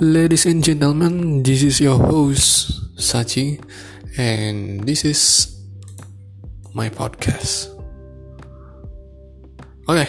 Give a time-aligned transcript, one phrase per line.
[0.00, 3.60] Ladies and gentlemen, this is your host Sachi,
[4.16, 5.60] and this is
[6.72, 7.68] my podcast.
[9.84, 10.08] Okay,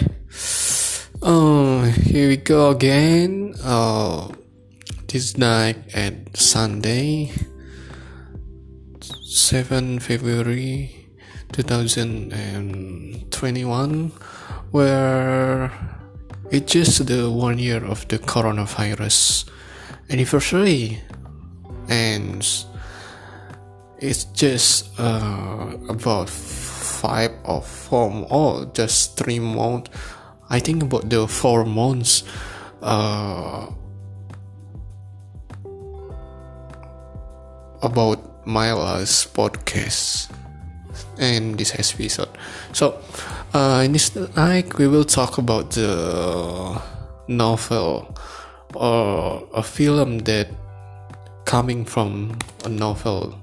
[1.20, 3.52] uh, here we go again.
[3.60, 4.32] Uh,
[5.12, 7.36] this night at Sunday,
[9.04, 11.12] 7 February
[11.52, 14.08] 2021,
[14.72, 15.68] where
[16.50, 19.52] it's just the one year of the coronavirus
[20.12, 21.00] anniversary
[21.88, 22.46] and
[24.00, 29.90] it's just uh, about five or four or just three months.
[30.50, 32.24] I think about the four months
[32.82, 33.68] uh,
[37.82, 40.30] about my last podcast
[41.18, 42.30] and this episode.
[42.74, 43.00] So
[43.54, 46.82] uh, in this night we will talk about the
[47.28, 48.18] novel
[48.74, 50.48] or a film that
[51.46, 53.38] coming from a novel,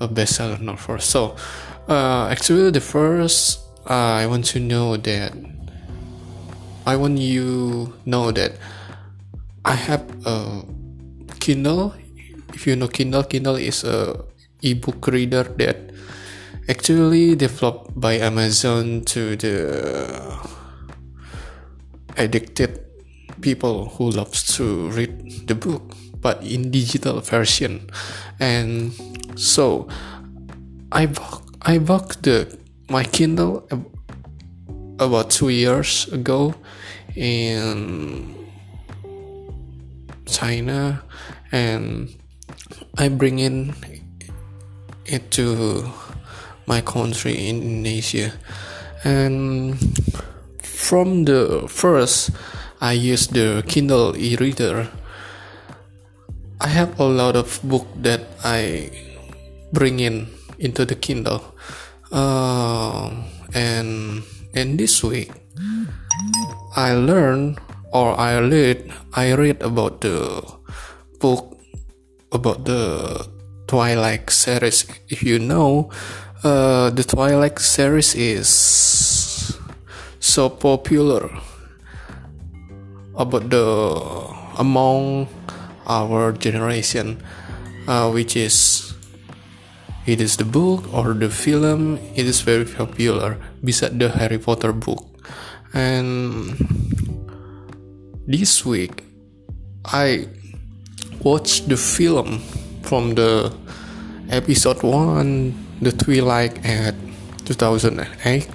[0.00, 0.98] a bestseller novel.
[0.98, 1.36] So,
[1.88, 5.32] uh, actually, the first uh, I want to know that
[6.86, 8.58] I want you know that
[9.64, 10.64] I have a
[11.38, 11.94] Kindle.
[12.52, 14.24] If you know Kindle, Kindle is a
[14.62, 15.94] ebook reader that
[16.68, 19.56] actually developed by Amazon to the
[22.16, 22.89] addicted
[23.40, 25.82] people who loves to read the book
[26.20, 27.88] but in digital version.
[28.38, 28.92] And
[29.36, 29.88] so
[30.92, 33.66] i bought i bought the my kindle
[34.98, 36.52] about two years ago
[37.14, 38.34] in
[40.26, 41.02] china
[41.52, 42.10] and
[42.98, 43.72] i bring in
[45.06, 45.88] it to
[46.66, 48.32] my country in indonesia.
[49.02, 49.74] And
[50.62, 52.30] from the first
[52.80, 54.88] I use the Kindle e-reader.
[56.60, 58.88] I have a lot of book that I
[59.68, 61.44] bring in into the Kindle.
[62.08, 63.12] Uh,
[63.52, 64.24] and
[64.56, 65.28] and this week
[66.74, 67.60] I learn
[67.92, 70.40] or I read I read about the
[71.20, 71.60] book
[72.32, 73.28] about the
[73.68, 74.88] Twilight series.
[75.12, 75.92] If you know,
[76.42, 78.48] uh, the Twilight series is
[80.16, 81.28] so popular
[83.20, 83.66] about the
[84.58, 85.28] among
[85.86, 87.20] our generation
[87.86, 88.90] uh, which is
[90.06, 91.98] it is the book or the film.
[92.16, 93.36] It is very popular.
[93.62, 95.04] Beside the Harry Potter book.
[95.74, 96.56] And
[98.26, 99.04] this week
[99.84, 100.26] I
[101.20, 102.40] watched the film
[102.82, 103.52] from the
[104.30, 106.94] episode 1 the Twilight at
[107.44, 108.48] 2008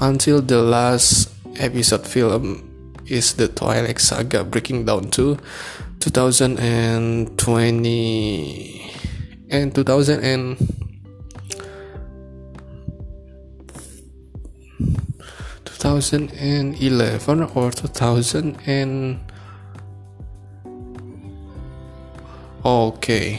[0.00, 2.75] until the last episode film
[3.08, 5.36] is the Twilight Saga breaking down to
[6.00, 8.92] 2020
[9.50, 10.56] and 2000 and
[15.64, 19.20] 2011 or 2000 and
[22.64, 23.38] okay.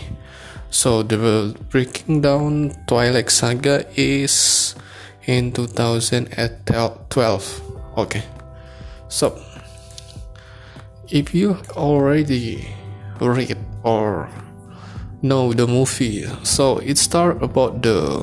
[0.69, 4.75] So the breaking down Twilight Saga is
[5.25, 7.61] in 2012
[7.97, 8.23] okay.
[9.09, 9.37] So
[11.09, 12.67] if you already
[13.19, 14.29] read or
[15.21, 18.21] know the movie so it start about the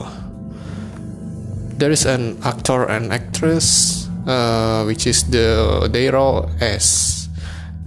[1.79, 7.29] there is an actor and actress uh, which is the they role as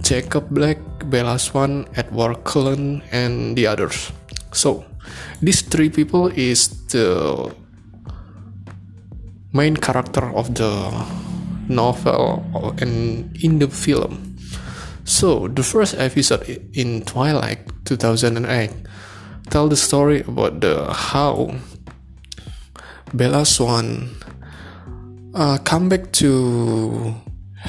[0.00, 0.78] Jacob Black,
[1.10, 4.12] Bella Swan, Edward Cullen, and the others.
[4.52, 4.84] So
[5.42, 7.52] these three people is the
[9.52, 10.72] main character of the
[11.68, 12.44] novel
[12.80, 14.27] and in the film
[15.08, 18.70] so, the first episode in Twilight 2008
[19.48, 21.56] tell the story about the how
[23.14, 24.10] Bella Swan
[25.34, 27.14] uh, come back to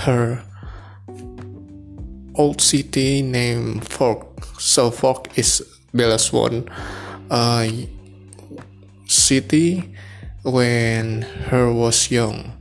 [0.04, 0.44] her
[2.36, 4.44] old city named Fork.
[4.60, 6.68] So Fork is Bella Swan
[7.32, 7.70] uh,
[9.08, 9.96] city
[10.44, 12.52] when her was young,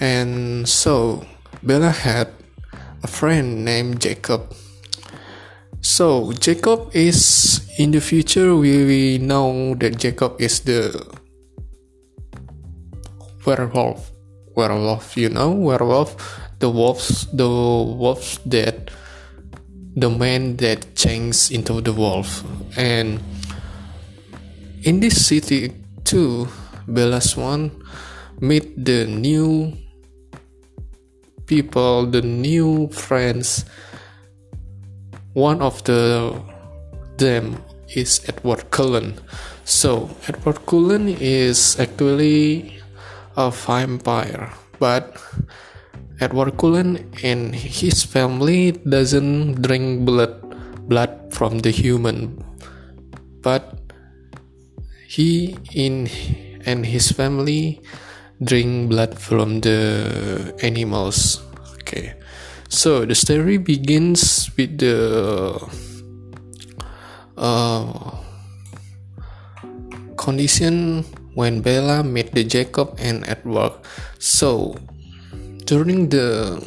[0.00, 1.24] and so
[1.62, 2.34] Bella had
[3.04, 4.48] a friend named Jacob.
[5.82, 10.88] So Jacob is in the future we, we know that Jacob is the
[13.44, 14.10] werewolf.
[14.56, 16.16] Werewolf, you know, werewolf,
[16.60, 18.90] the wolves, the wolves that
[19.96, 22.42] the man that changes into the wolf.
[22.78, 23.20] And
[24.82, 25.72] in this city
[26.04, 26.48] too,
[26.88, 27.70] Bella Swan
[28.40, 29.76] meet the new
[31.46, 33.64] people, the new friends
[35.34, 36.30] one of the
[37.18, 37.58] them
[37.90, 39.18] is Edward Cullen.
[39.66, 42.78] So Edward Cullen is actually
[43.36, 45.18] a vampire, but
[46.20, 50.38] Edward Cullen and his family doesn't drink blood
[50.86, 52.38] blood from the human,
[53.42, 53.74] but
[55.06, 56.06] he in
[56.62, 57.82] and his family
[58.42, 61.42] drink blood from the animals.
[61.82, 62.14] Okay,
[62.68, 65.60] so the story begins with the
[67.36, 68.10] uh,
[70.16, 71.04] condition
[71.34, 73.72] when Bella met the Jacob and Edward.
[74.18, 74.78] So
[75.66, 76.58] during the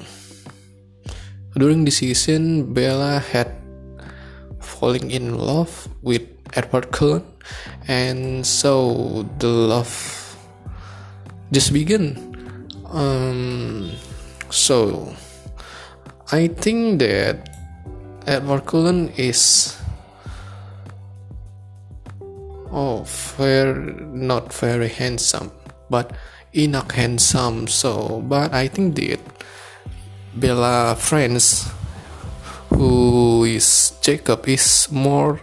[1.58, 3.50] during the season, Bella had
[4.62, 6.22] falling in love with
[6.54, 7.26] Edward Cullen,
[7.88, 9.90] and so the love
[11.52, 12.16] just begin.
[12.90, 13.92] Um,
[14.50, 15.14] so
[16.32, 17.50] I think that
[18.28, 19.78] Edward Cullen is
[22.72, 23.04] oh
[23.40, 25.52] very not very handsome
[25.90, 26.12] but
[26.54, 29.20] enough handsome so but i think that
[30.36, 31.68] bella friends
[32.70, 35.40] who is jacob is more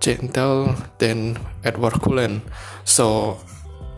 [0.00, 2.40] gentle than edward cullen
[2.84, 3.38] so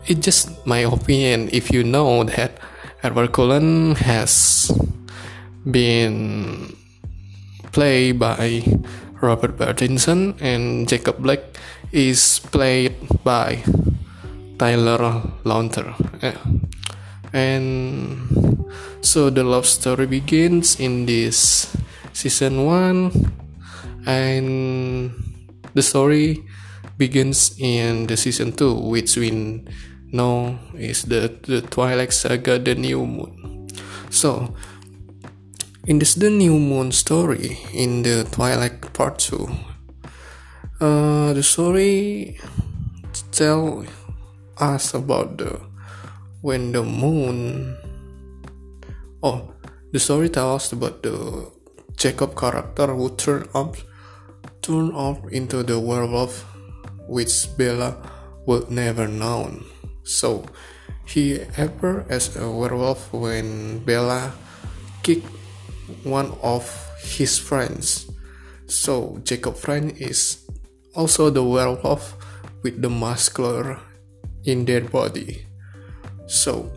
[0.07, 2.59] it's just my opinion if you know that
[3.03, 4.71] edward cullen has
[5.69, 6.75] been
[7.71, 8.63] played by
[9.19, 11.39] Robert Pattinson and Jacob Black
[11.91, 13.63] is played by
[14.59, 15.23] Tyler.
[16.21, 16.39] Yeah.
[17.33, 18.31] And
[19.01, 21.67] so the love story begins in this
[22.13, 23.11] season 1
[24.07, 25.11] and
[25.73, 26.43] the story
[26.97, 29.31] begins in the season 2 which we
[30.11, 33.67] know is the, the Twilight Saga The New Moon.
[34.09, 34.55] So
[35.85, 39.45] in this the new moon story in the twilight part 2
[40.81, 42.39] uh, the story
[43.29, 43.85] tell
[44.57, 45.61] us about the
[46.41, 47.77] when the moon
[49.21, 49.53] oh
[49.93, 51.51] the story tells us about the
[51.93, 53.77] jacob character who turn up
[54.63, 56.49] turn off into the werewolf
[57.07, 57.97] which bella
[58.45, 59.65] would never known
[60.03, 60.45] so
[61.05, 64.33] he appeared as a werewolf when bella
[65.03, 65.29] kicked
[66.03, 66.65] one of
[67.01, 68.09] his friends.
[68.65, 70.41] So Jacob friend is
[70.95, 72.17] also the werewolf
[72.63, 73.77] with the muscular
[74.43, 75.45] in their body.
[76.25, 76.73] So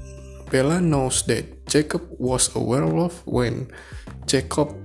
[0.50, 3.72] Bella knows that Jacob was a werewolf when
[4.26, 4.76] Jacob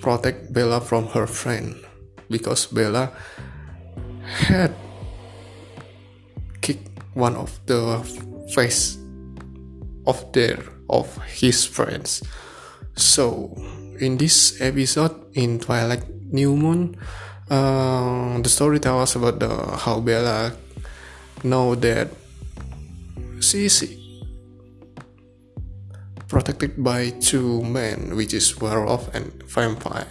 [0.00, 1.74] protect Bella from her friend
[2.30, 3.10] because Bella
[4.28, 4.74] had
[6.60, 8.04] kicked one of the
[8.54, 8.98] face
[10.06, 10.58] of their
[10.88, 12.22] of his friends.
[12.96, 13.54] So,
[14.00, 16.96] in this episode in Twilight New Moon,
[17.50, 20.52] uh, the story tells us about the how Bella
[21.44, 22.08] know that
[23.40, 23.84] she is
[26.28, 30.08] protected by two men, which is werewolf and vampire.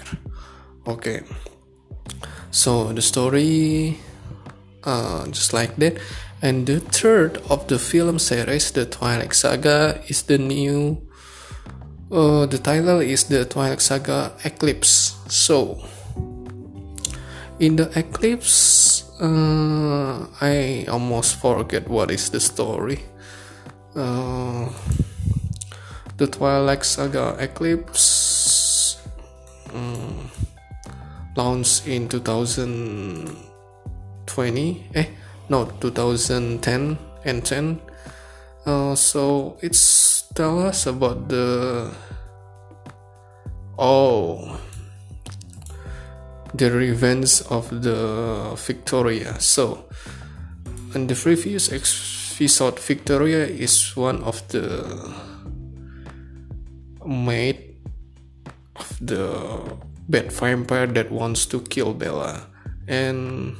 [0.87, 1.21] Okay,
[2.49, 3.99] so the story
[4.83, 5.97] uh, just like that.
[6.41, 11.01] And the third of the film series, the Twilight Saga, is the new
[12.11, 15.19] uh, the title is the Twilight Saga Eclipse.
[15.27, 15.83] So,
[17.59, 23.03] in the Eclipse, uh, I almost forget what is the story.
[23.95, 24.69] Uh,
[26.15, 29.01] the Twilight Saga Eclipse
[29.73, 30.31] um,
[31.35, 32.07] launched in
[34.37, 34.85] 2020.
[34.93, 35.07] Eh,
[35.49, 37.81] no, 2010 and 10.
[38.65, 41.91] Uh, so it's tell us about the
[43.79, 44.59] oh
[46.53, 49.39] the revenge of the Victoria.
[49.39, 49.85] So,
[50.93, 55.13] in the previous episode, Victoria is one of the
[57.05, 57.75] maid
[58.75, 59.77] of the
[60.09, 62.47] bad vampire that wants to kill Bella,
[62.87, 63.55] and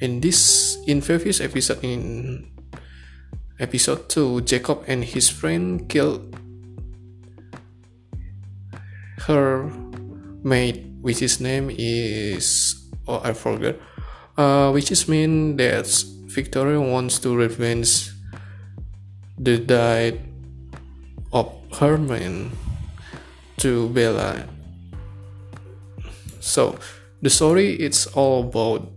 [0.00, 2.46] in this in previous episode in
[3.58, 6.34] Episode 2 Jacob and his friend killed
[9.26, 9.70] her
[10.42, 12.74] mate, which his name is.
[13.06, 13.76] Oh, I forgot.
[14.36, 15.86] Uh, which is mean that
[16.26, 18.10] Victoria wants to revenge
[19.38, 20.14] the death
[21.32, 22.50] of her man
[23.58, 24.48] to Bella.
[26.40, 26.76] So
[27.22, 28.93] the story it's all about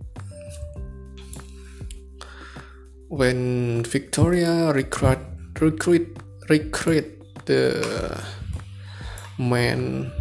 [3.10, 5.20] when Victoria recruit
[5.60, 6.18] recruit
[6.50, 7.06] recruit
[7.46, 8.24] the
[9.38, 10.12] men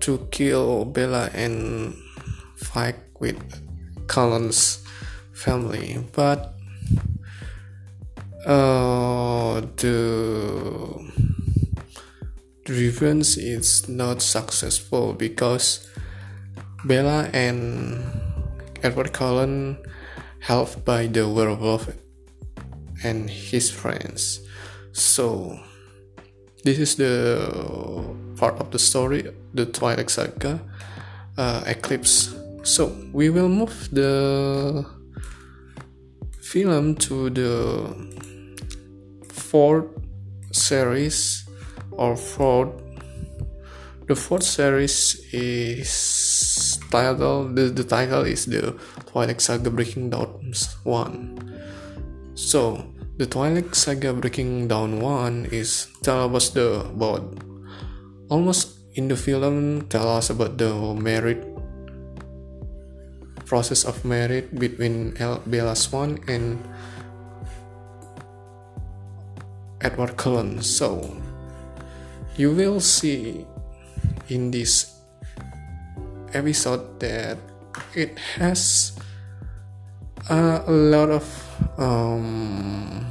[0.00, 1.94] to kill Bella and
[2.56, 3.38] fight with
[4.06, 4.84] Cullen's
[5.32, 6.54] family, but
[8.46, 11.12] uh, the
[12.68, 15.88] revenge is not successful because
[16.84, 18.02] Bella and
[18.82, 19.78] Edward Cullen
[20.40, 21.88] helped by the werewolf
[23.04, 24.40] and his friends.
[24.92, 25.58] So
[26.64, 30.60] this is the part of the story, the Twilight Saga
[31.36, 32.34] uh, Eclipse.
[32.64, 34.84] So we will move the
[36.40, 37.94] film to the
[39.28, 39.86] fourth
[40.52, 41.46] series
[41.92, 42.72] or fourth.
[44.06, 46.17] The fourth series is
[46.90, 47.48] title.
[47.48, 48.76] The, the title is the
[49.06, 50.52] Twilight Saga Breaking Dawn
[50.84, 51.38] one.
[52.34, 52.84] So
[53.18, 57.42] the Twilight Saga Breaking Dawn one is tell us the about
[58.28, 61.42] almost in the film tell us about the married
[63.46, 66.60] process of marriage between El- Bella Swan and
[69.80, 70.60] Edward Cullen.
[70.60, 71.16] So
[72.36, 73.46] you will see
[74.28, 74.87] in this
[76.34, 77.38] episode that
[77.94, 78.92] it has
[80.30, 81.24] uh, a lot of
[81.78, 83.06] um,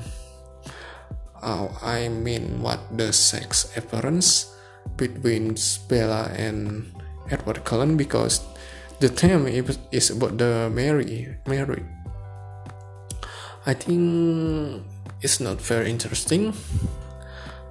[1.43, 4.53] oh, I mean what the sex appearance
[4.95, 5.55] between
[5.87, 6.91] Bella and
[7.29, 8.41] Edward Cullen because
[8.99, 9.47] the theme
[9.91, 11.83] is about the Mary Mary.
[13.67, 14.83] I think
[15.21, 16.55] it's not very interesting,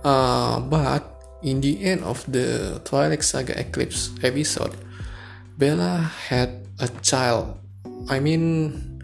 [0.04, 4.76] uh, but in the end of the Twilight Saga Eclipse episode,
[5.58, 7.58] Bella had a child.
[8.08, 9.02] I mean,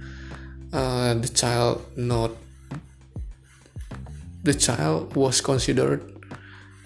[0.72, 2.32] uh, the child not
[4.42, 6.02] the child was considered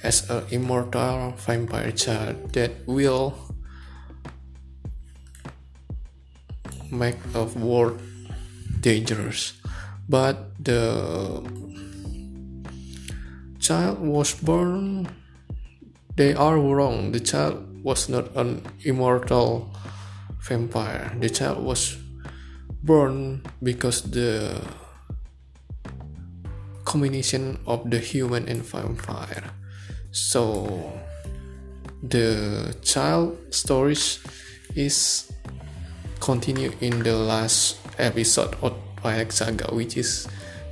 [0.02, 3.32] as an immortal vampire child that will
[6.90, 7.99] make a world
[8.80, 9.54] dangerous
[10.08, 11.42] but the
[13.58, 15.08] child was born
[16.14, 17.56] they are wrong the child
[17.87, 19.71] was not an immortal
[20.43, 21.14] vampire.
[21.23, 21.95] The child was
[22.83, 24.59] born because the
[26.85, 29.55] combination of the human and vampire.
[30.11, 30.66] So
[32.02, 34.19] the child stories
[34.75, 35.31] is
[36.19, 40.26] continue in the last episode of Twilight Saga which is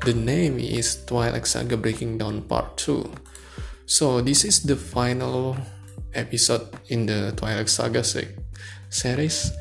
[0.05, 3.09] the name is Twilight Saga Breaking Down Part 2
[3.87, 5.57] so this is the final
[6.15, 9.53] episode in the Twilight Saga series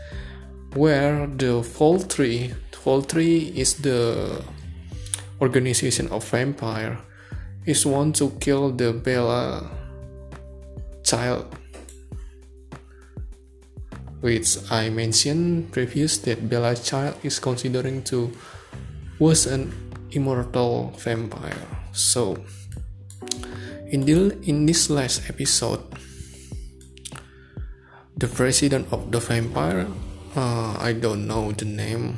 [0.76, 4.44] where the Volturi, is the
[5.42, 6.98] organization of vampire,
[7.66, 9.70] is want to kill the Bella
[11.04, 11.46] child,
[14.22, 18.32] which I mentioned previous that Bella child is considering to
[19.20, 19.72] was an
[20.12, 21.68] immortal vampire.
[21.94, 22.38] So
[23.88, 25.82] in the, in this last episode,
[28.17, 29.88] the president of the vampire
[30.36, 32.17] uh, I don't know the name.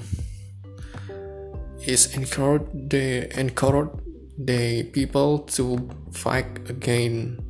[1.85, 3.91] Is encourage the encourage
[4.37, 7.41] the people to fight against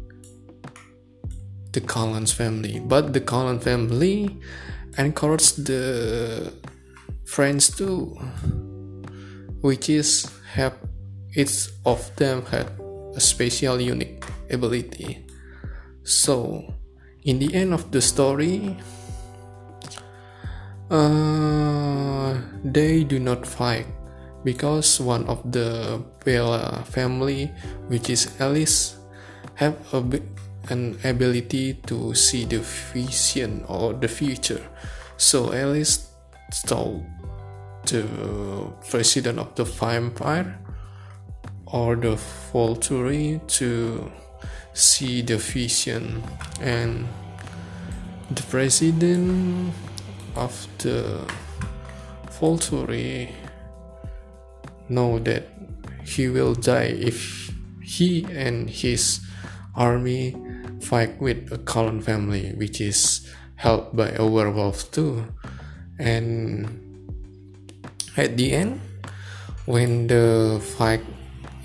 [1.71, 2.79] the Cullens family.
[2.79, 4.41] But the Cullens family
[4.97, 6.51] encouraged the
[7.25, 8.17] friends too
[9.61, 10.77] which is have
[11.33, 12.69] each of them had
[13.15, 15.25] a special unique ability.
[16.03, 16.73] So
[17.25, 18.77] in the end of the story
[20.89, 23.87] uh, they do not fight
[24.43, 27.51] because one of the Bella family,
[27.87, 28.97] which is Alice,
[29.55, 30.21] have a,
[30.69, 34.61] an ability to see the vision or the future.
[35.17, 36.13] So Alice
[36.67, 37.03] told
[37.87, 38.05] the
[38.87, 40.59] president of the vampire
[41.65, 42.15] or the
[42.53, 44.11] Volturi to
[44.75, 46.21] see the vision
[46.59, 47.07] and
[48.29, 49.73] the president
[50.35, 51.23] of the
[52.37, 53.31] Volturi
[54.89, 55.47] know that
[56.03, 57.49] he will die if
[57.81, 59.21] he and his
[59.75, 60.35] army
[60.81, 65.23] fight with a Cullen family, which is helped by a werewolf too.
[65.97, 66.67] And
[68.17, 68.81] at the end,
[69.65, 71.01] when the fight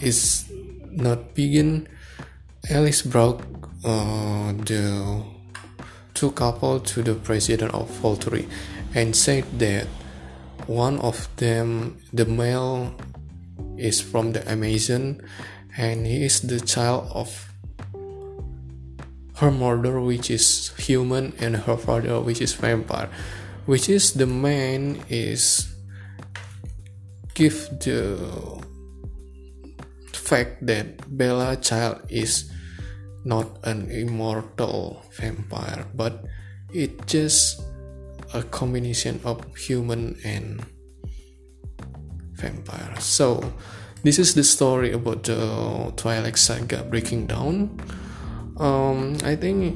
[0.01, 0.47] is
[0.91, 1.89] not begin,
[2.71, 3.43] Alice brought
[3.83, 5.25] uh, the
[6.15, 8.47] two couple to the president of Volturi
[8.95, 9.87] and said that
[10.69, 12.95] one of them, the male,
[13.77, 15.21] is from the Amazon
[15.77, 17.53] and he is the child of
[19.37, 23.09] her mother which is human and her father which is vampire
[23.67, 25.75] which is the man is
[27.35, 28.21] give the
[30.13, 32.50] fact that Bella child is
[33.25, 36.25] not an immortal vampire but
[36.73, 37.63] it just
[38.33, 40.65] a combination of human and
[42.35, 42.95] vampire.
[43.01, 43.53] So
[44.03, 47.81] this is the story about the twilight saga breaking down.
[48.61, 49.73] Um, i think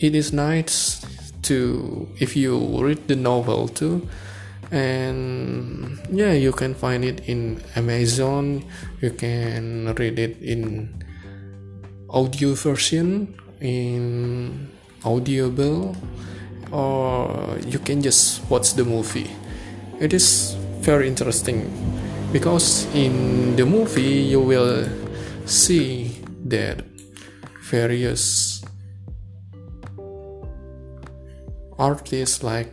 [0.00, 1.04] it is nice
[1.42, 4.08] to if you read the novel too
[4.70, 8.64] and yeah you can find it in amazon
[9.02, 10.88] you can read it in
[12.14, 14.70] audio version in
[15.04, 15.96] audible
[16.70, 19.30] or you can just watch the movie.
[19.98, 21.66] It is very interesting
[22.32, 24.88] because in the movie you will
[25.44, 26.84] see that
[27.68, 28.62] various
[31.78, 32.72] artists like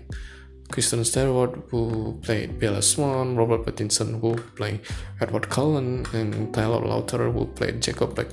[0.72, 4.82] Kristen Stewart who played Bella Swan, Robert Pattinson who played
[5.20, 8.28] Edward Cullen, and Tyler Lautner who played Jacob Black,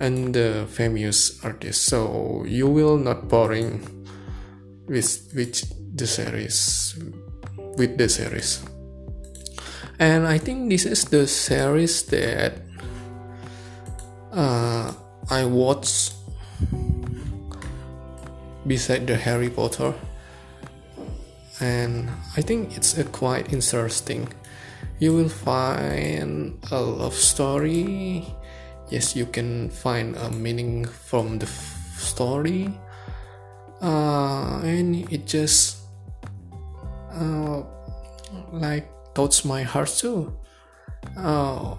[0.00, 1.86] and the famous artists.
[1.86, 4.06] So you will not boring
[4.86, 5.62] with with
[5.96, 6.96] the series
[7.76, 8.62] with the series.
[9.98, 12.58] And I think this is the series that
[14.32, 14.92] uh,
[15.30, 16.14] I watched
[18.66, 19.94] beside the Harry Potter
[21.60, 24.28] and I think it's a quite interesting.
[24.98, 28.26] You will find a love story.
[28.90, 31.46] Yes, you can find a meaning from the
[31.96, 32.70] story,
[33.80, 35.78] uh, and it just
[37.12, 37.62] uh,
[38.52, 40.36] like touch my heart too.
[41.16, 41.76] Uh,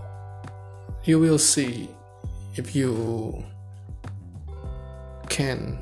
[1.04, 1.90] you will see
[2.56, 3.44] if you
[5.30, 5.78] can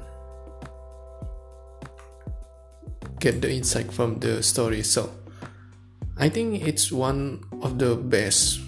[3.20, 4.84] get the insight from the story.
[4.84, 5.10] So
[6.18, 8.60] I think it's one of the best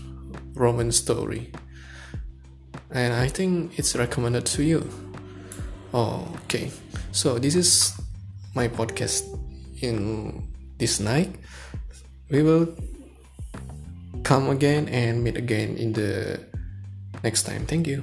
[0.54, 1.52] roman story.
[2.96, 4.88] And I think it's recommended to you.
[5.94, 6.72] Oh, okay.
[7.12, 7.92] So this is
[8.56, 9.28] my podcast
[9.84, 10.48] in
[10.80, 11.36] this night.
[12.32, 12.72] We will
[14.24, 16.40] come again and meet again in the
[17.22, 17.68] next time.
[17.68, 18.02] Thank you.